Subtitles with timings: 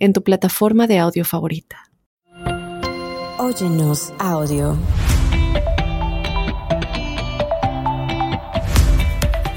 [0.00, 1.76] en tu plataforma de audio favorita.
[3.38, 4.76] Óyenos audio.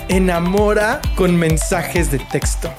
[0.09, 2.71] Enamora con mensajes de texto.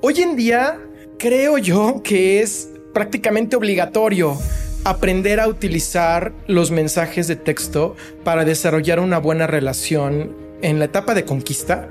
[0.00, 0.80] Hoy en día
[1.18, 4.36] creo yo que es prácticamente obligatorio
[4.84, 11.14] aprender a utilizar los mensajes de texto para desarrollar una buena relación en la etapa
[11.14, 11.88] de conquista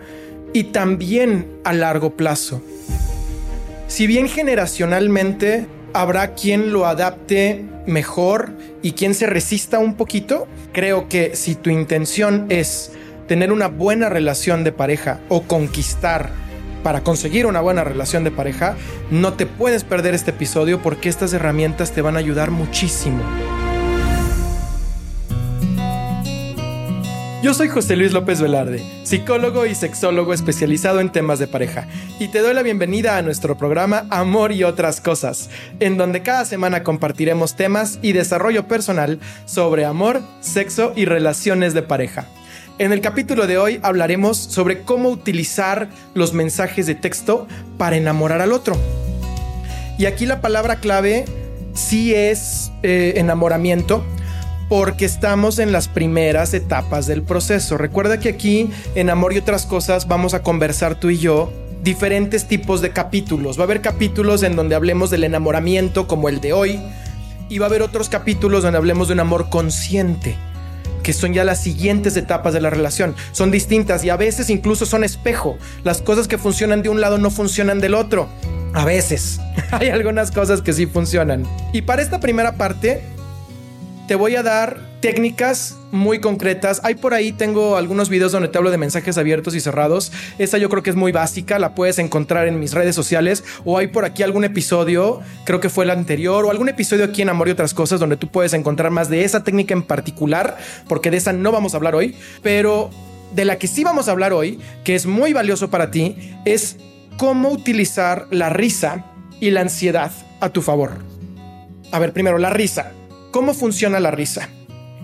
[0.54, 2.62] y también a largo plazo.
[3.88, 11.10] Si bien generacionalmente habrá quien lo adapte mejor y quien se resista un poquito, creo
[11.10, 12.92] que si tu intención es
[13.28, 16.32] tener una buena relación de pareja o conquistar
[16.84, 18.76] para conseguir una buena relación de pareja,
[19.12, 23.22] no te puedes perder este episodio porque estas herramientas te van a ayudar muchísimo.
[27.42, 31.88] Yo soy José Luis López Velarde, psicólogo y sexólogo especializado en temas de pareja,
[32.20, 36.44] y te doy la bienvenida a nuestro programa Amor y otras cosas, en donde cada
[36.44, 42.28] semana compartiremos temas y desarrollo personal sobre amor, sexo y relaciones de pareja.
[42.80, 47.46] En el capítulo de hoy hablaremos sobre cómo utilizar los mensajes de texto
[47.78, 48.78] para enamorar al otro.
[49.98, 51.26] Y aquí la palabra clave
[51.74, 54.02] sí es eh, enamoramiento
[54.70, 57.78] porque estamos en las primeras etapas del proceso.
[57.78, 61.52] Recuerda que aquí en Amor y otras cosas vamos a conversar tú y yo
[61.84, 63.58] diferentes tipos de capítulos.
[63.58, 66.80] Va a haber capítulos en donde hablemos del enamoramiento como el de hoy
[67.50, 70.38] y va a haber otros capítulos donde hablemos de un amor consciente
[71.04, 73.16] que son ya las siguientes etapas de la relación.
[73.32, 75.58] Son distintas y a veces incluso son espejo.
[75.84, 78.30] Las cosas que funcionan de un lado no funcionan del otro.
[78.74, 79.40] A veces.
[79.72, 81.46] Hay algunas cosas que sí funcionan.
[81.74, 83.02] Y para esta primera parte,
[84.10, 86.82] te voy a dar técnicas muy concretas.
[86.84, 90.12] Hay por ahí, tengo algunos videos donde te hablo de mensajes abiertos y cerrados.
[90.40, 93.78] Esta yo creo que es muy básica, la puedes encontrar en mis redes sociales o
[93.78, 97.30] hay por aquí algún episodio, creo que fue el anterior, o algún episodio aquí en
[97.30, 101.12] Amor y otras cosas donde tú puedes encontrar más de esa técnica en particular, porque
[101.12, 102.90] de esa no vamos a hablar hoy, pero
[103.36, 106.78] de la que sí vamos a hablar hoy, que es muy valioso para ti, es
[107.18, 109.06] cómo utilizar la risa
[109.40, 110.94] y la ansiedad a tu favor.
[111.92, 112.94] A ver, primero, la risa.
[113.32, 114.50] ¿Cómo funciona la risa?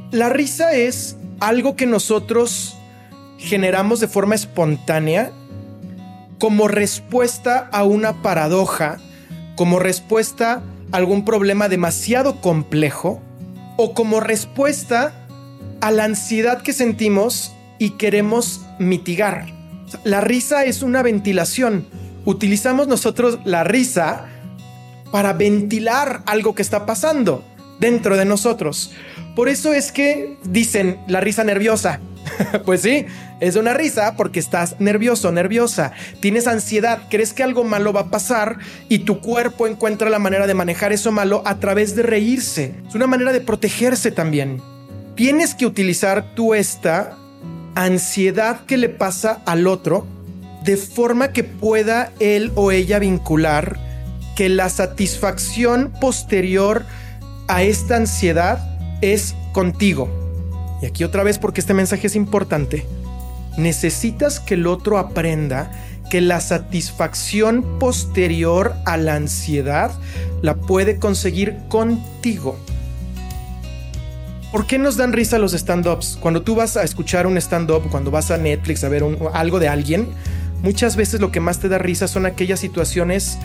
[0.09, 2.75] La risa es algo que nosotros
[3.37, 5.31] generamos de forma espontánea
[6.39, 8.97] como respuesta a una paradoja,
[9.55, 13.21] como respuesta a algún problema demasiado complejo
[13.77, 15.13] o como respuesta
[15.81, 19.45] a la ansiedad que sentimos y queremos mitigar.
[20.03, 21.85] La risa es una ventilación.
[22.25, 24.25] Utilizamos nosotros la risa
[25.11, 27.43] para ventilar algo que está pasando
[27.79, 28.91] dentro de nosotros.
[29.35, 31.99] Por eso es que dicen la risa nerviosa.
[32.65, 33.05] pues sí,
[33.39, 35.91] es una risa porque estás nervioso, nerviosa,
[36.21, 38.57] tienes ansiedad, crees que algo malo va a pasar
[38.89, 42.73] y tu cuerpo encuentra la manera de manejar eso malo a través de reírse.
[42.87, 44.61] Es una manera de protegerse también.
[45.15, 47.17] Tienes que utilizar tú esta
[47.75, 50.07] ansiedad que le pasa al otro
[50.63, 53.77] de forma que pueda él o ella vincular
[54.35, 56.85] que la satisfacción posterior
[57.47, 58.59] a esta ansiedad
[59.01, 60.09] es contigo.
[60.81, 62.85] Y aquí otra vez porque este mensaje es importante.
[63.57, 65.71] Necesitas que el otro aprenda
[66.09, 69.91] que la satisfacción posterior a la ansiedad
[70.41, 72.57] la puede conseguir contigo.
[74.51, 76.17] ¿Por qué nos dan risa los stand-ups?
[76.21, 79.03] Cuando tú vas a escuchar un stand-up, cuando vas a Netflix a ver
[79.33, 80.07] algo de alguien,
[80.61, 83.37] muchas veces lo que más te da risa son aquellas situaciones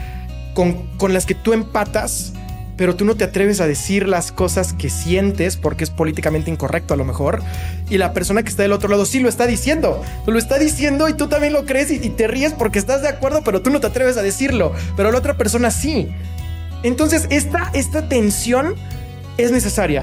[0.55, 2.33] con, las que tú empatas
[2.81, 6.95] pero tú no te atreves a decir las cosas que sientes porque es políticamente incorrecto
[6.95, 7.43] a lo mejor.
[7.91, 10.03] Y la persona que está del otro lado sí lo está diciendo.
[10.27, 13.43] Lo está diciendo y tú también lo crees y, te ríes porque estás de acuerdo,
[13.45, 14.73] pero tú no te atreves a decirlo.
[14.97, 16.09] Pero la otra persona sí.
[16.83, 18.77] Entonces, esta, esta tensión
[19.37, 20.03] es necesaria.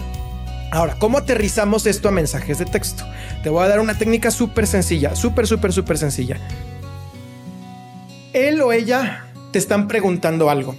[0.71, 3.03] Ahora, ¿cómo aterrizamos esto a mensajes de texto?
[3.41, 6.37] Te voy a dar una técnica súper sencilla, súper, súper, súper sencilla.
[8.33, 10.75] Él o ella te están preguntando algo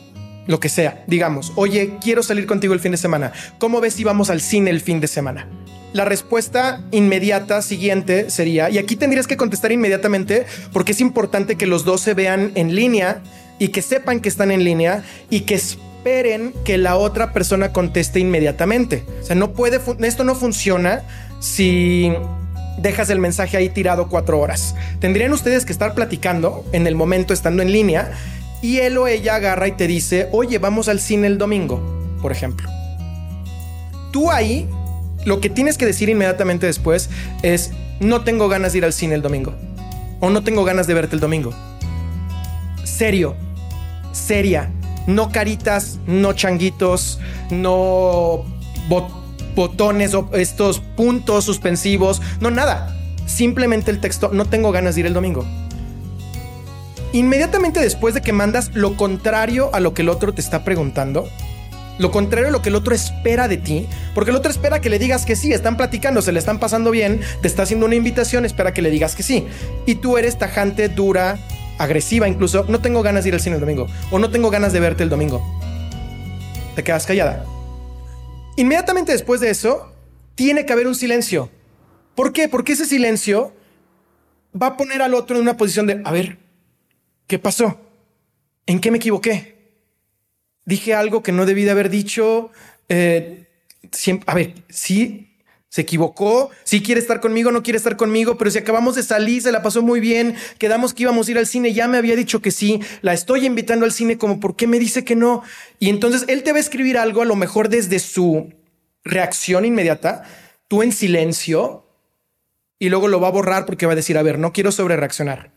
[0.49, 4.03] lo que sea, digamos, oye, quiero salir contigo el fin de semana, ¿cómo ves si
[4.03, 5.47] vamos al cine el fin de semana?
[5.93, 11.67] la respuesta inmediata siguiente sería, y aquí tendrías que contestar inmediatamente porque es importante que
[11.67, 13.23] los dos se vean en línea
[13.59, 18.21] y que sepan que están en línea y que esperen que la otra persona conteste
[18.21, 19.05] inmediatamente.
[19.21, 21.03] O sea, no puede, esto no funciona
[21.41, 22.12] si
[22.79, 24.75] dejas el mensaje ahí tirado cuatro horas.
[25.00, 28.12] Tendrían ustedes que estar platicando en el momento estando en línea
[28.63, 31.81] y él o ella agarra y te dice, oye, vamos al cine el domingo,
[32.21, 32.69] por ejemplo.
[34.13, 34.69] Tú ahí,
[35.25, 37.11] lo que tienes que decir inmediatamente después
[37.43, 37.71] es,
[38.01, 39.55] no tengo ganas de ir al cine el domingo.
[40.21, 41.53] O no tengo ganas de verte el domingo.
[42.85, 43.37] Serio,
[44.13, 44.71] seria.
[45.07, 47.19] No caritas, no changuitos,
[47.51, 48.45] no
[49.55, 52.95] botones o estos puntos suspensivos, no nada.
[53.27, 55.47] Simplemente el texto, no tengo ganas de ir el domingo.
[57.13, 61.29] Inmediatamente después de que mandas lo contrario a lo que el otro te está preguntando,
[61.99, 64.91] lo contrario a lo que el otro espera de ti, porque el otro espera que
[64.91, 67.97] le digas que sí, están platicando, se le están pasando bien, te está haciendo una
[67.97, 69.47] invitación, espera que le digas que sí.
[69.87, 71.39] Y tú eres tajante, dura,
[71.79, 74.73] agresiva incluso, no tengo ganas de ir al cine el domingo, o no tengo ganas
[74.73, 75.43] de verte el domingo.
[76.77, 77.45] Te quedas callada.
[78.57, 79.93] Inmediatamente después de eso,
[80.35, 81.51] tiene que haber un silencio.
[82.15, 82.49] ¿Por qué?
[82.49, 83.55] Porque ese silencio
[84.61, 86.39] va a poner al otro en una posición de, a ver,
[87.29, 87.79] ¿Qué pasó?
[88.67, 89.55] ¿En qué me equivoqué?
[90.65, 92.51] Dije algo que no debí de haber dicho.
[92.89, 93.47] Eh,
[94.27, 95.37] a ver, sí,
[95.69, 99.43] se equivocó, sí quiere estar conmigo, no quiere estar conmigo, pero si acabamos de salir,
[99.43, 102.17] se la pasó muy bien, quedamos que íbamos a ir al cine, ya me había
[102.17, 105.43] dicho que sí, la estoy invitando al cine como, ¿por qué me dice que no?
[105.79, 108.55] Y entonces él te va a escribir algo, a lo mejor desde su
[109.05, 110.25] reacción inmediata,
[110.67, 111.85] tú en silencio,
[112.79, 114.97] y luego lo va a borrar porque va a decir, a ver, no quiero sobre
[114.97, 115.53] reaccionar,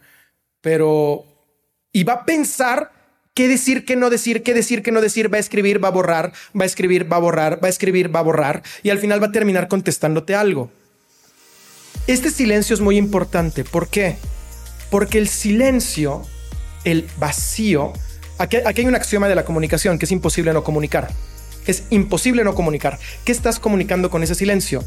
[0.59, 1.30] pero
[1.93, 2.91] y va a pensar
[3.33, 5.91] qué decir, qué no decir, qué decir, qué no decir, va a escribir, va a
[5.91, 8.99] borrar, va a escribir, va a borrar, va a escribir, va a borrar y al
[8.99, 10.71] final va a terminar contestándote algo.
[12.07, 13.63] Este silencio es muy importante.
[13.63, 14.17] ¿Por qué?
[14.89, 16.23] Porque el silencio,
[16.83, 17.93] el vacío,
[18.37, 21.09] aquí, aquí hay un axioma de la comunicación que es imposible no comunicar.
[21.67, 22.99] Es imposible no comunicar.
[23.23, 24.83] ¿Qué estás comunicando con ese silencio?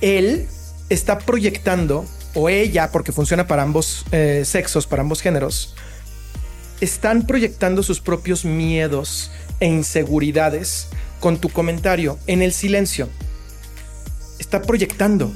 [0.00, 0.48] Él
[0.88, 2.04] está proyectando
[2.34, 5.74] o ella, porque funciona para ambos eh, sexos, para ambos géneros,
[6.80, 10.88] están proyectando sus propios miedos e inseguridades
[11.20, 13.08] con tu comentario en el silencio.
[14.38, 15.32] Está proyectando.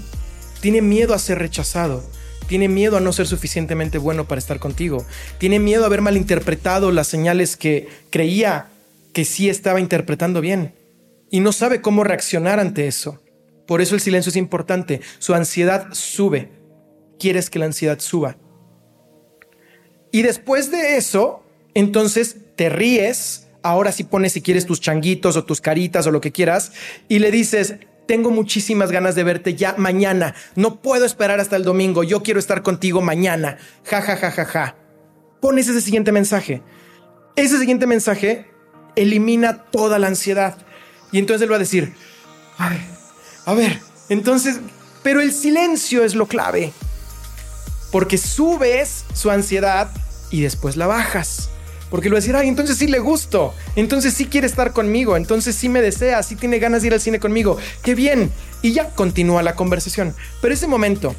[0.60, 2.04] Tiene miedo a ser rechazado.
[2.48, 5.06] Tiene miedo a no ser suficientemente bueno para estar contigo.
[5.38, 8.68] Tiene miedo a haber malinterpretado las señales que creía
[9.12, 10.74] que sí estaba interpretando bien.
[11.30, 13.20] Y no sabe cómo reaccionar ante eso.
[13.68, 15.02] Por eso el silencio es importante.
[15.18, 16.50] Su ansiedad sube
[17.18, 18.38] quieres que la ansiedad suba.
[20.10, 21.44] Y después de eso,
[21.74, 26.22] entonces te ríes, ahora sí pones si quieres tus changuitos o tus caritas o lo
[26.22, 26.72] que quieras,
[27.08, 27.74] y le dices,
[28.06, 32.40] tengo muchísimas ganas de verte ya mañana, no puedo esperar hasta el domingo, yo quiero
[32.40, 34.76] estar contigo mañana, ja, ja, ja, ja, ja.
[35.42, 36.62] Pones ese siguiente mensaje.
[37.36, 38.46] Ese siguiente mensaje
[38.96, 40.56] elimina toda la ansiedad.
[41.12, 41.92] Y entonces él va a decir,
[43.48, 43.80] a ver,
[44.10, 44.60] entonces,
[45.02, 46.70] pero el silencio es lo clave
[47.90, 49.88] porque subes su ansiedad
[50.30, 51.48] y después la bajas.
[51.88, 55.70] Porque lo decir, ay, entonces sí le gusto, entonces sí quiere estar conmigo, entonces sí
[55.70, 58.30] me desea, sí tiene ganas de ir al cine conmigo, qué bien.
[58.60, 60.14] Y ya continúa la conversación.
[60.42, 61.14] Pero ese momento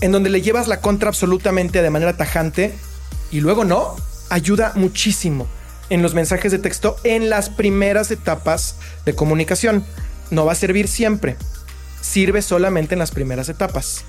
[0.00, 2.72] en donde le llevas la contra absolutamente de manera tajante
[3.32, 3.96] y luego no,
[4.28, 5.48] ayuda muchísimo
[5.88, 9.84] en los mensajes de texto en las primeras etapas de comunicación.
[10.30, 11.36] No va a servir siempre,
[12.00, 14.04] sirve solamente en las primeras etapas.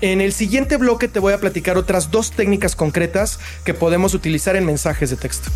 [0.00, 4.56] En el siguiente bloque te voy a platicar otras dos técnicas concretas que podemos utilizar
[4.56, 5.50] en mensajes de texto.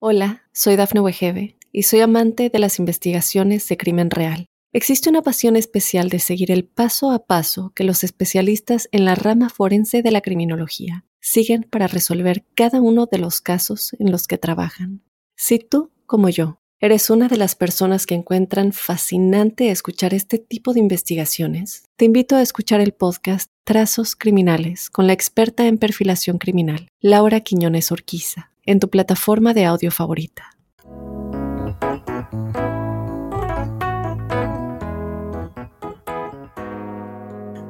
[0.00, 4.46] Hola, soy Dafne Wegebe y soy amante de las investigaciones de crimen real.
[4.72, 9.14] Existe una pasión especial de seguir el paso a paso que los especialistas en la
[9.14, 14.26] rama forense de la criminología siguen para resolver cada uno de los casos en los
[14.26, 15.02] que trabajan.
[15.34, 20.74] Si tú, como yo, ¿Eres una de las personas que encuentran fascinante escuchar este tipo
[20.74, 21.84] de investigaciones?
[21.96, 27.40] Te invito a escuchar el podcast Trazos Criminales con la experta en perfilación criminal, Laura
[27.40, 30.50] Quiñones Orquiza, en tu plataforma de audio favorita.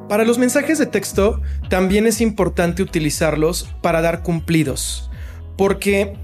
[0.09, 1.41] Para los mensajes de texto
[1.71, 5.13] también es importante utilizarlos para dar cumplidos,
[5.57, 6.19] porque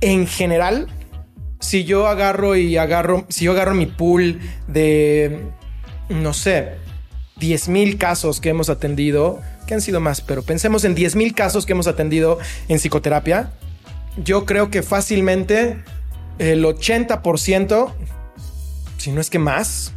[0.00, 0.86] en general
[1.60, 5.50] si yo agarro y agarro, si yo agarro mi pool de,
[6.08, 6.72] no sé,
[7.36, 11.34] 10 mil casos que hemos atendido, que han sido más, pero pensemos en 10 mil
[11.34, 12.38] casos que hemos atendido
[12.68, 13.52] en psicoterapia,
[14.16, 15.82] yo creo que fácilmente
[16.38, 17.92] el 80%,
[18.96, 19.92] si no es que más,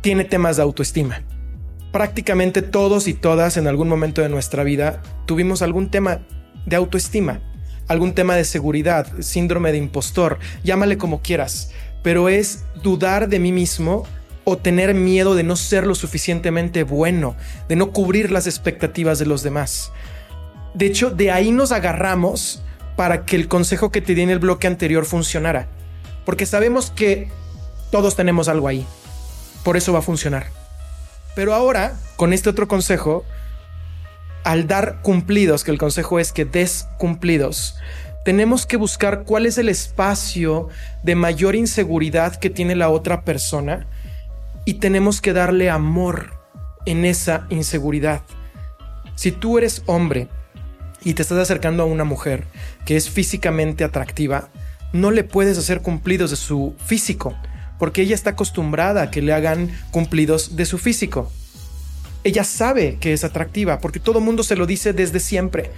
[0.00, 1.22] tiene temas de autoestima.
[1.92, 6.20] Prácticamente todos y todas en algún momento de nuestra vida tuvimos algún tema
[6.66, 7.40] de autoestima,
[7.88, 11.70] algún tema de seguridad, síndrome de impostor, llámale como quieras,
[12.02, 14.06] pero es dudar de mí mismo
[14.44, 17.36] o tener miedo de no ser lo suficientemente bueno,
[17.68, 19.92] de no cubrir las expectativas de los demás.
[20.74, 22.62] De hecho, de ahí nos agarramos
[22.96, 25.68] para que el consejo que te di en el bloque anterior funcionara,
[26.24, 27.28] porque sabemos que
[27.90, 28.86] todos tenemos algo ahí,
[29.64, 30.46] por eso va a funcionar.
[31.34, 33.24] Pero ahora, con este otro consejo,
[34.48, 37.76] al dar cumplidos, que el consejo es que des cumplidos,
[38.24, 40.68] tenemos que buscar cuál es el espacio
[41.02, 43.86] de mayor inseguridad que tiene la otra persona
[44.64, 46.40] y tenemos que darle amor
[46.86, 48.22] en esa inseguridad.
[49.16, 50.28] Si tú eres hombre
[51.04, 52.44] y te estás acercando a una mujer
[52.86, 54.48] que es físicamente atractiva,
[54.94, 57.36] no le puedes hacer cumplidos de su físico,
[57.78, 61.30] porque ella está acostumbrada a que le hagan cumplidos de su físico.
[62.24, 65.70] Ella sabe que es atractiva, porque todo mundo se lo dice desde siempre.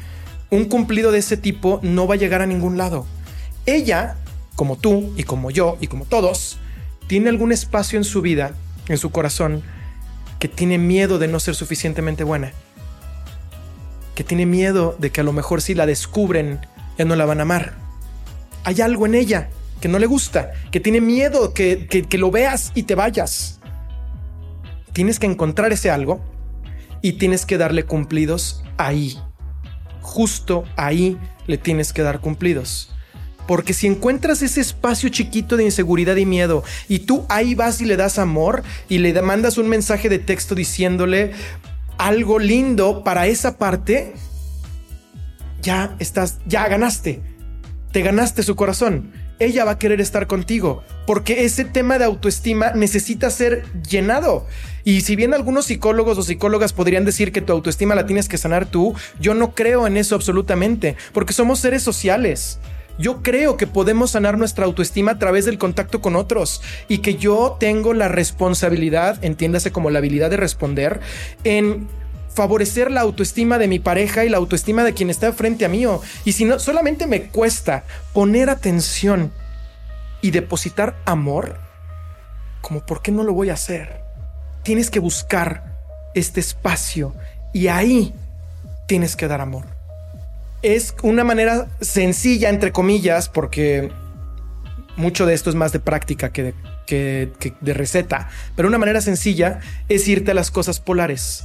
[0.50, 3.06] Un cumplido de ese tipo no va a llegar a ningún lado.
[3.66, 4.16] Ella,
[4.56, 6.58] como tú y como yo y como todos,
[7.06, 8.52] tiene algún espacio en su vida,
[8.88, 9.62] en su corazón,
[10.38, 12.52] que tiene miedo de no ser suficientemente buena.
[14.14, 16.60] Que tiene miedo de que a lo mejor si la descubren,
[16.98, 17.74] ya no la van a amar.
[18.64, 22.72] Hay algo en ella que no le gusta, que tiene miedo que, que, lo veas
[22.74, 23.59] y te vayas.
[25.00, 26.20] Tienes que encontrar ese algo
[27.00, 29.16] y tienes que darle cumplidos ahí.
[30.02, 31.16] Justo ahí
[31.46, 32.92] le tienes que dar cumplidos.
[33.48, 37.86] Porque si encuentras ese espacio chiquito de inseguridad y miedo y tú ahí vas y
[37.86, 41.32] le das amor y le mandas un mensaje de texto diciéndole
[41.96, 44.12] algo lindo para esa parte,
[45.62, 47.22] ya estás, ya ganaste.
[47.90, 52.70] Te ganaste su corazón ella va a querer estar contigo, porque ese tema de autoestima
[52.70, 54.46] necesita ser llenado.
[54.84, 58.38] Y si bien algunos psicólogos o psicólogas podrían decir que tu autoestima la tienes que
[58.38, 62.60] sanar tú, yo no creo en eso absolutamente, porque somos seres sociales.
[62.96, 67.16] Yo creo que podemos sanar nuestra autoestima a través del contacto con otros y que
[67.16, 71.00] yo tengo la responsabilidad, entiéndase como la habilidad de responder,
[71.42, 71.88] en
[72.32, 75.84] favorecer la autoestima de mi pareja y la autoestima de quien está frente a mí.
[76.24, 79.32] Y si no, solamente me cuesta poner atención
[80.22, 81.58] y depositar amor,
[82.60, 84.02] como por qué no lo voy a hacer.
[84.62, 85.78] Tienes que buscar
[86.14, 87.14] este espacio
[87.52, 88.14] y ahí
[88.86, 89.64] tienes que dar amor.
[90.62, 93.90] Es una manera sencilla, entre comillas, porque
[94.96, 96.54] mucho de esto es más de práctica que
[96.90, 101.44] de, receta, pero una manera sencilla es irte a las cosas polares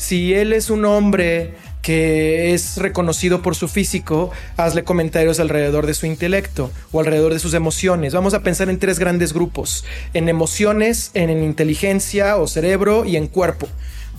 [0.00, 1.52] si él es un hombre
[1.82, 7.38] que es reconocido por su físico, hazle comentarios alrededor de su intelecto o alrededor de
[7.38, 8.14] sus emociones.
[8.14, 13.26] Vamos a pensar en tres grandes grupos, en emociones, en, inteligencia o cerebro y en
[13.26, 13.68] cuerpo.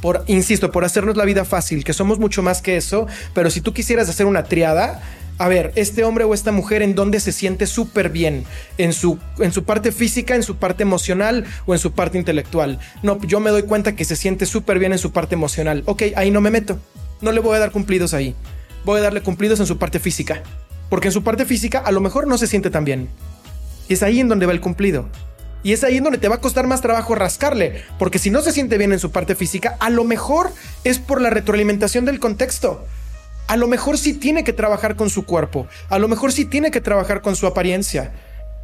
[0.02, 3.60] Por, insisto, por hacernos la vida fácil, que somos mucho más que eso, pero si
[3.60, 5.02] tú quisieras hacer una triada,
[5.42, 8.46] a ver, este hombre o esta mujer en dónde se siente súper bien,
[8.78, 12.78] en su, en su parte física, en su parte emocional o en su parte intelectual.
[13.02, 15.82] No, yo me doy cuenta que se siente súper bien en su parte emocional.
[15.88, 16.78] Ok, ahí no me meto.
[17.22, 18.36] No le voy a dar cumplidos ahí.
[18.86, 20.44] Voy a darle cumplidos en su parte física.
[20.92, 23.10] Porque en su parte física a lo mejor no se siente tan bien.
[23.90, 25.10] Y es ahí en donde va el cumplido.
[25.64, 28.42] Y es ahí en donde te va a costar más trabajo rascarle, porque si no
[28.42, 30.52] se siente bien en su parte física, a lo mejor
[30.84, 32.86] es por la retroalimentación del contexto
[33.52, 36.72] a lo mejor sí tiene que trabajar con su cuerpo, a lo mejor sí tiene
[36.72, 38.14] que trabajar con su apariencia,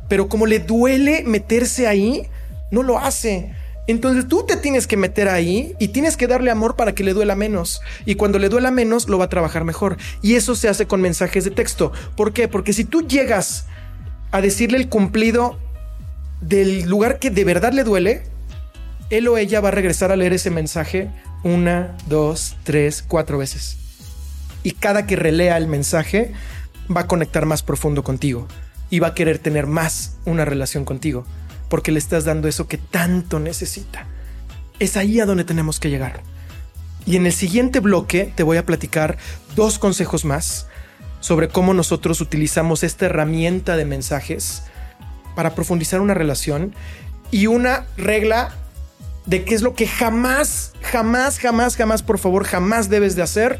[0.08, 2.26] pero como le duele meterse ahí,
[2.72, 3.54] no lo hace.
[3.88, 7.12] Entonces tú te tienes que meter ahí y tienes que darle amor para que le
[7.12, 7.82] duela menos.
[8.06, 9.98] Y cuando le duela menos, lo va a trabajar mejor.
[10.22, 11.92] Y eso se hace con mensajes de texto.
[12.16, 12.48] ¿Por qué?
[12.48, 13.66] Porque si tú llegas
[14.32, 15.60] a decirle el cumplido
[16.40, 18.24] del lugar que de verdad le duele,
[19.10, 21.10] él o ella va a regresar a leer ese mensaje
[21.44, 23.80] una, dos, tres, cuatro veces
[24.64, 26.34] y cada que relea el mensaje
[26.96, 28.48] va a conectar más profundo contigo
[28.90, 31.26] y va a querer tener más una relación contigo
[31.70, 34.06] porque le estás dando eso que tanto necesita.
[34.80, 36.22] Es ahí a donde tenemos que llegar.
[37.06, 39.18] Y en el siguiente bloque te voy a platicar
[39.56, 40.68] dos consejos más
[41.20, 44.64] sobre cómo nosotros utilizamos esta herramienta de mensajes
[45.36, 46.74] para profundizar una relación
[47.32, 48.54] y una regla
[49.26, 53.60] de qué es lo que jamás, jamás, jamás, jamás, por favor, jamás debes de hacer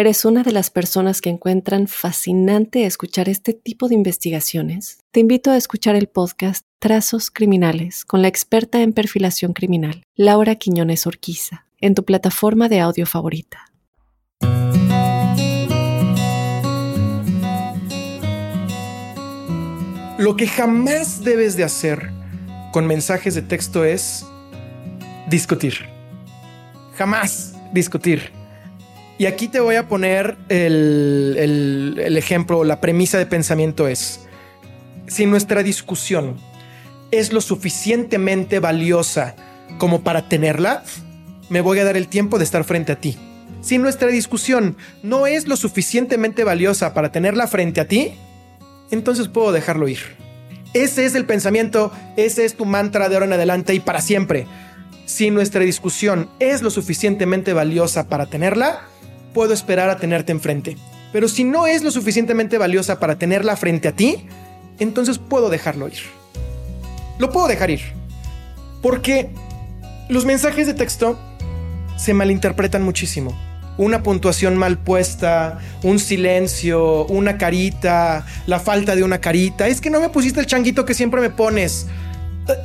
[0.00, 5.50] eres una de las personas que encuentran fascinante escuchar este tipo de investigaciones, te invito
[5.50, 11.66] a escuchar el podcast Trazos Criminales con la experta en perfilación criminal, Laura Quiñones Orquiza,
[11.82, 13.66] en tu plataforma de audio favorita.
[20.18, 22.10] Lo que jamás debes de hacer
[22.72, 24.24] con mensajes de texto es
[25.28, 25.74] discutir.
[26.96, 28.39] Jamás discutir.
[29.20, 34.20] Y aquí te voy a poner el, el ejemplo, la premisa de pensamiento es,
[35.08, 36.38] si nuestra discusión
[37.10, 39.36] es lo suficientemente valiosa
[39.76, 40.84] como para tenerla,
[41.50, 43.18] me voy a dar el tiempo de estar frente a ti.
[43.60, 48.14] Si nuestra discusión no es lo suficientemente valiosa para tenerla frente a ti,
[48.90, 50.00] entonces puedo dejarlo ir.
[50.72, 54.46] Ese es el pensamiento, ese es tu mantra de ahora en adelante y para siempre.
[55.04, 58.86] Si nuestra discusión es lo suficientemente valiosa para tenerla,
[59.32, 60.76] puedo esperar a tenerte enfrente.
[61.12, 64.26] Pero si no es lo suficientemente valiosa para tenerla frente a ti,
[64.78, 66.00] entonces puedo dejarlo ir.
[67.18, 67.80] Lo puedo dejar ir.
[68.82, 69.30] Porque
[70.08, 71.18] los mensajes de texto
[71.96, 73.36] se malinterpretan muchísimo
[73.80, 79.68] una puntuación mal puesta, un silencio, una carita, la falta de una carita.
[79.68, 81.86] Es que no me pusiste el changuito que siempre me pones.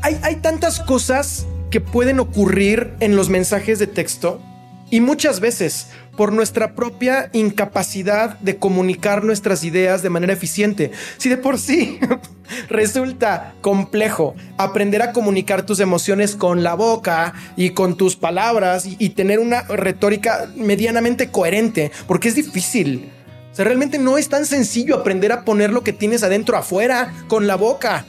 [0.02, 4.42] Hay, hay tantas cosas que pueden ocurrir en los mensajes de texto
[4.90, 10.92] y muchas veces por nuestra propia incapacidad de comunicar nuestras ideas de manera eficiente.
[11.18, 12.00] Si de por sí
[12.70, 19.10] resulta complejo aprender a comunicar tus emociones con la boca y con tus palabras y,
[19.10, 23.12] tener una retórica medianamente coherente, porque es difícil.
[23.52, 27.14] O sea, realmente no es tan sencillo aprender a poner lo que tienes adentro afuera
[27.28, 28.06] con la boca.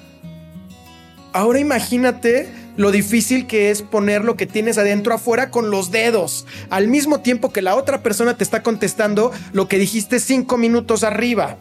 [1.32, 6.46] Ahora imagínate lo difícil que es poner lo que tienes adentro afuera con los dedos,
[6.70, 11.04] al mismo tiempo que la otra persona te está contestando lo que dijiste cinco minutos
[11.04, 11.58] arriba.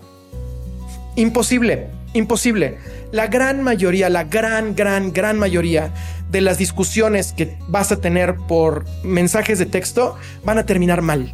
[1.15, 2.78] Imposible, imposible.
[3.12, 5.93] La gran mayoría, la gran, gran, gran mayoría
[6.30, 11.34] de las discusiones que vas a tener por mensajes de texto van a terminar mal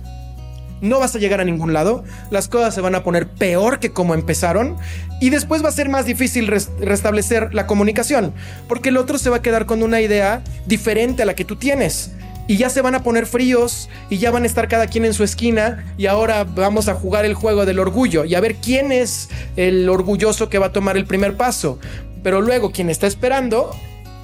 [0.82, 3.92] no vas a llegar a ningún lado, las cosas se van a poner peor que
[3.92, 4.78] como empezaron
[5.20, 8.34] y después va a ser más difícil restablecer la comunicación,
[8.68, 11.56] porque el otro se va a quedar con una idea diferente a la que tú
[11.56, 12.12] tienes.
[12.48, 15.14] Y ya se van a poner fríos y ya van a estar cada quien en
[15.14, 18.92] su esquina y ahora vamos a jugar el juego del orgullo y a ver quién
[18.92, 21.80] es el orgulloso que va a tomar el primer paso.
[22.24, 23.72] Pero luego quien está esperando,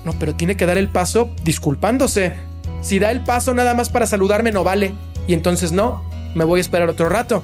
[0.04, 2.34] no, pero tiene que dar el paso disculpándose.
[2.82, 4.94] Si da el paso nada más para saludarme no vale.
[5.28, 6.04] Y entonces no,
[6.38, 7.44] me voy a esperar otro rato.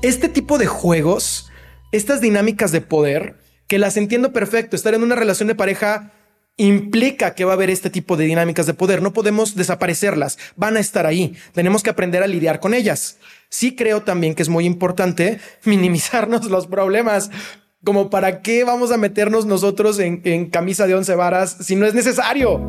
[0.00, 1.50] Este tipo de juegos,
[1.90, 6.12] estas dinámicas de poder, que las entiendo perfecto, estar en una relación de pareja
[6.56, 9.02] implica que va a haber este tipo de dinámicas de poder.
[9.02, 11.34] No podemos desaparecerlas, van a estar ahí.
[11.52, 13.18] Tenemos que aprender a lidiar con ellas.
[13.48, 17.32] Sí creo también que es muy importante minimizarnos los problemas.
[17.82, 21.84] Como para qué vamos a meternos nosotros en, en camisa de once varas si no
[21.84, 22.60] es necesario.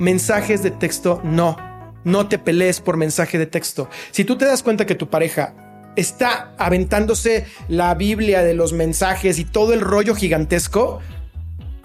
[0.00, 1.73] Mensajes de texto no
[2.04, 3.88] no te pelees por mensaje de texto.
[4.10, 5.54] Si tú te das cuenta que tu pareja
[5.96, 11.00] está aventándose la Biblia de los mensajes y todo el rollo gigantesco,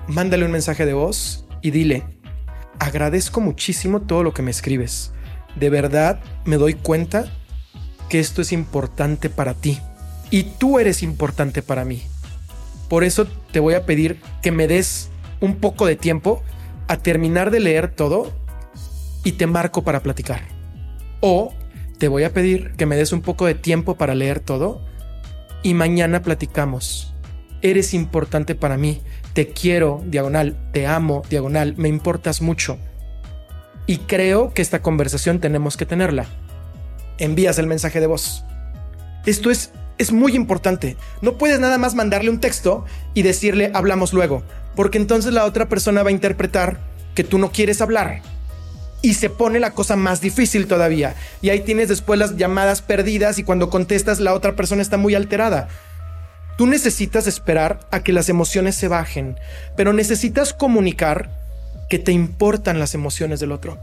[0.08, 2.04] mándale un mensaje de voz y dile,
[2.80, 5.12] agradezco muchísimo todo lo que me escribes.
[5.56, 7.32] De verdad me doy cuenta
[8.10, 9.80] que esto es importante para ti
[10.32, 12.04] y tú eres importante para mí.
[12.88, 16.42] Por eso te voy a pedir que me des un poco de tiempo
[16.88, 18.34] a terminar de leer todo
[19.24, 20.42] y te marco para platicar.
[21.22, 21.54] O
[21.98, 24.82] te voy a pedir que me des un poco de tiempo para leer todo
[25.64, 27.14] y mañana platicamos.
[27.62, 29.02] Eres importante para mí.
[29.34, 30.58] Te quiero, diagonal.
[30.72, 31.76] Te amo, diagonal.
[31.78, 32.78] Me importas mucho.
[33.86, 36.26] Y creo que esta conversación tenemos que tenerla.
[37.18, 38.46] Envías el mensaje de voz.
[39.26, 40.96] Esto es, es muy importante.
[41.22, 44.44] No puedes nada más mandarle un texto y decirle hablamos luego,
[44.76, 46.80] porque entonces la otra persona va a interpretar
[47.14, 48.22] que tú no quieres hablar
[49.02, 51.16] y se pone la cosa más difícil todavía.
[51.42, 55.16] Y ahí tienes después las llamadas perdidas y cuando contestas la otra persona está muy
[55.16, 55.68] alterada.
[56.58, 59.38] Tú necesitas esperar a que las emociones se bajen,
[59.78, 61.30] pero necesitas comunicar
[61.90, 63.78] que te importan las emociones del otro.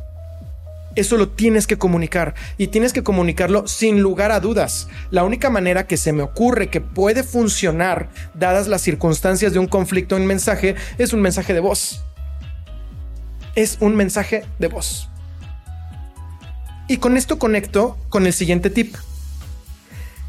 [0.94, 4.88] Eso lo tienes que comunicar y tienes que comunicarlo sin lugar a dudas.
[5.10, 9.66] La única manera que se me ocurre que puede funcionar, dadas las circunstancias de un
[9.66, 12.02] conflicto en mensaje, es un mensaje de voz
[13.56, 15.08] es un mensaje de voz.
[16.86, 18.94] Y con esto conecto con el siguiente tip.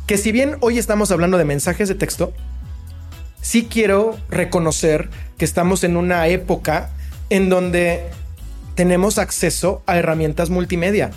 [0.07, 2.33] que si bien hoy estamos hablando de mensajes de texto,
[3.41, 6.89] sí quiero reconocer que estamos en una época
[7.29, 8.05] en donde
[8.75, 11.11] tenemos acceso a herramientas multimedia.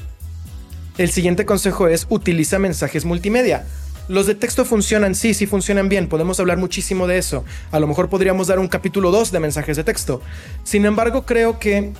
[0.98, 3.64] El siguiente consejo es utiliza mensajes multimedia.
[4.10, 7.44] Los de texto funcionan, sí, sí funcionan bien, podemos hablar muchísimo de eso.
[7.70, 10.20] A lo mejor podríamos dar un capítulo 2 de mensajes de texto.
[10.64, 11.92] Sin embargo, creo que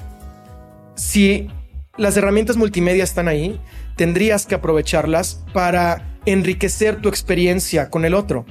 [0.97, 1.47] si
[1.97, 3.61] las herramientas multimedia están ahí,
[3.95, 8.45] tendrías que aprovecharlas para enriquecer tu experiencia con el otro.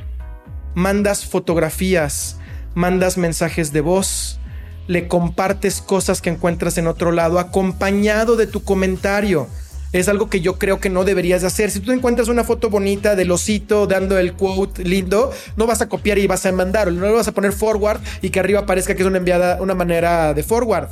[0.73, 2.37] Mandas fotografías,
[2.75, 4.39] mandas mensajes de voz,
[4.87, 9.49] le compartes cosas que encuentras en otro lado acompañado de tu comentario
[9.91, 11.71] es algo que yo creo que no deberías de hacer.
[11.71, 15.89] Si tú encuentras una foto bonita del osito dando el quote lindo, no vas a
[15.89, 18.95] copiar y vas a mandar, no lo vas a poner forward y que arriba aparezca
[18.95, 20.89] que es una enviada, una manera de forward.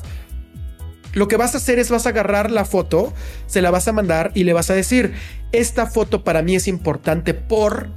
[1.14, 3.14] Lo que vas a hacer es vas a agarrar la foto,
[3.48, 5.14] se la vas a mandar y le vas a decir,
[5.52, 7.90] esta foto para mí es importante por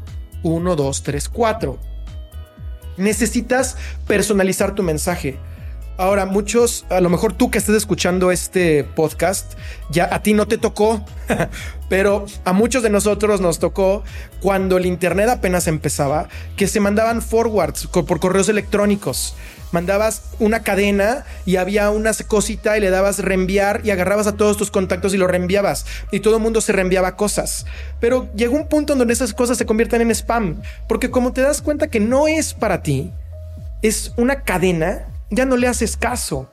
[0.42, 1.78] 1, 2, 3, 4.
[2.96, 5.38] Necesitas personalizar tu mensaje.
[6.00, 9.52] Ahora, muchos, a lo mejor tú que estés escuchando este podcast,
[9.90, 11.04] ya a ti no te tocó,
[11.90, 14.02] pero a muchos de nosotros nos tocó
[14.40, 19.34] cuando el Internet apenas empezaba, que se mandaban forwards por correos electrónicos.
[19.72, 24.56] Mandabas una cadena y había una cosita y le dabas reenviar y agarrabas a todos
[24.56, 25.84] tus contactos y lo reenviabas.
[26.12, 27.66] Y todo el mundo se reenviaba cosas.
[28.00, 30.62] Pero llegó un punto en donde esas cosas se convierten en spam.
[30.88, 33.12] Porque como te das cuenta que no es para ti,
[33.82, 36.50] es una cadena ya no le haces caso.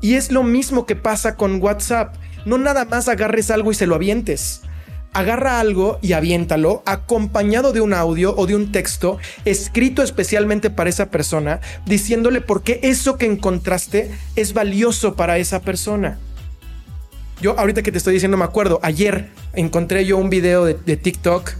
[0.00, 2.14] Y es lo mismo que pasa con WhatsApp.
[2.46, 4.62] No nada más agarres algo y se lo avientes.
[5.12, 10.88] Agarra algo y aviéntalo acompañado de un audio o de un texto escrito especialmente para
[10.88, 16.18] esa persona, diciéndole por qué eso que encontraste es valioso para esa persona.
[17.42, 20.96] Yo ahorita que te estoy diciendo me acuerdo, ayer encontré yo un video de, de
[20.96, 21.54] TikTok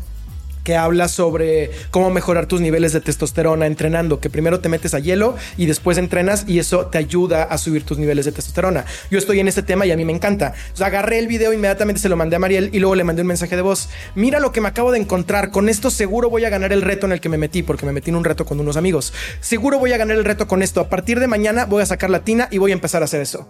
[0.65, 4.99] que habla sobre cómo mejorar tus niveles de testosterona entrenando, que primero te metes a
[4.99, 8.85] hielo y después entrenas y eso te ayuda a subir tus niveles de testosterona.
[9.11, 10.55] Yo estoy en este tema y a mí me encanta.
[10.81, 13.57] Agarré el video, inmediatamente se lo mandé a Mariel y luego le mandé un mensaje
[13.57, 13.89] de voz.
[14.15, 15.51] Mira lo que me acabo de encontrar.
[15.51, 17.93] Con esto seguro voy a ganar el reto en el que me metí, porque me
[17.93, 19.13] metí en un reto con unos amigos.
[19.41, 20.81] Seguro voy a ganar el reto con esto.
[20.81, 23.21] A partir de mañana voy a sacar la tina y voy a empezar a hacer
[23.21, 23.49] eso.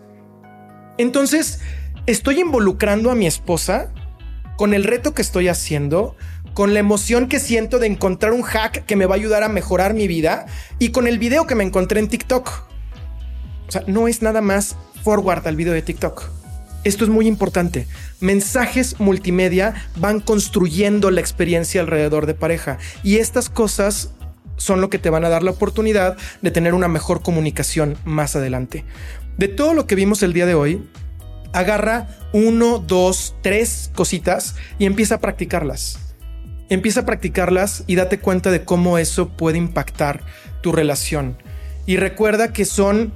[0.99, 1.61] Entonces,
[2.07, 3.91] estoy involucrando a mi esposa
[4.57, 6.17] con el reto que estoy haciendo,
[6.55, 9.49] con la emoción que siento de encontrar un hack que me va a ayudar a
[9.49, 10.47] mejorar mi vida
[10.79, 12.49] y con el video que me encontré en TikTok.
[13.69, 16.25] O sea, no es nada más forward al video de TikTok.
[16.83, 17.87] Esto es muy importante.
[18.21, 24.11] Mensajes multimedia van construyendo la experiencia alrededor de pareja y estas cosas
[24.57, 28.35] son lo que te van a dar la oportunidad de tener una mejor comunicación más
[28.37, 28.85] adelante.
[29.37, 30.87] De todo lo que vimos el día de hoy,
[31.53, 36.10] agarra uno, dos, tres cositas y empieza a practicarlas.
[36.71, 40.23] Empieza a practicarlas y date cuenta de cómo eso puede impactar
[40.63, 41.37] tu relación.
[41.85, 43.13] Y recuerda que son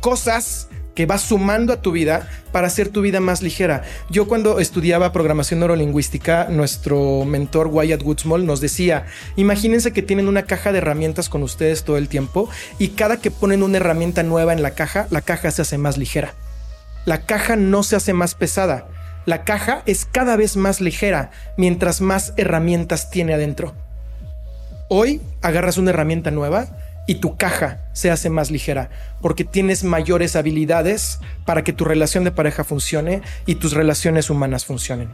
[0.00, 3.82] cosas que vas sumando a tu vida para hacer tu vida más ligera.
[4.08, 9.04] Yo cuando estudiaba programación neurolingüística, nuestro mentor Wyatt Woodsmall nos decía,
[9.36, 13.30] imagínense que tienen una caja de herramientas con ustedes todo el tiempo y cada que
[13.30, 16.34] ponen una herramienta nueva en la caja, la caja se hace más ligera.
[17.04, 18.88] La caja no se hace más pesada,
[19.26, 23.74] la caja es cada vez más ligera mientras más herramientas tiene adentro.
[24.88, 26.68] Hoy agarras una herramienta nueva
[27.08, 28.88] y tu caja se hace más ligera
[29.20, 34.64] porque tienes mayores habilidades para que tu relación de pareja funcione y tus relaciones humanas
[34.64, 35.10] funcionen.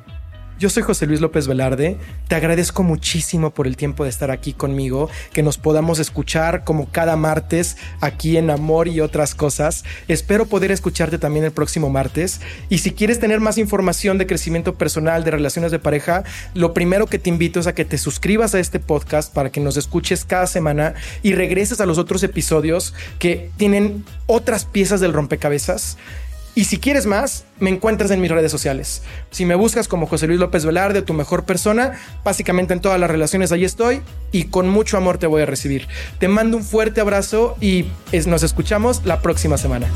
[0.58, 1.96] Yo soy José Luis López Velarde.
[2.28, 6.88] Te agradezco muchísimo por el tiempo de estar aquí conmigo, que nos podamos escuchar como
[6.88, 9.84] cada martes aquí en Amor y otras cosas.
[10.06, 12.40] Espero poder escucharte también el próximo martes.
[12.68, 16.22] Y si quieres tener más información de crecimiento personal, de relaciones de pareja,
[16.54, 19.60] lo primero que te invito es a que te suscribas a este podcast para que
[19.60, 25.12] nos escuches cada semana y regreses a los otros episodios que tienen otras piezas del
[25.12, 25.96] rompecabezas
[26.54, 29.02] y si quieres más, me encuentras en mis redes sociales.
[29.30, 33.10] Si me buscas como José Luis López Velarde, tu mejor persona, básicamente en todas las
[33.10, 35.88] relaciones ahí estoy y con mucho amor te voy a recibir.
[36.18, 37.86] Te mando un fuerte abrazo y
[38.26, 39.86] nos escuchamos la próxima semana.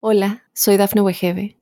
[0.00, 1.61] Hola, soy Dafne Wegebe